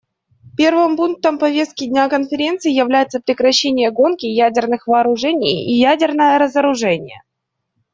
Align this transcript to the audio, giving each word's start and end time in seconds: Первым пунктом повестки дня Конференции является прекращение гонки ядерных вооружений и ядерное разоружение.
Первым 0.57 0.95
пунктом 0.97 1.37
повестки 1.37 1.85
дня 1.85 2.09
Конференции 2.09 2.71
является 2.73 3.19
прекращение 3.19 3.91
гонки 3.91 4.25
ядерных 4.25 4.87
вооружений 4.87 5.63
и 5.71 5.73
ядерное 5.77 6.39
разоружение. 6.39 7.21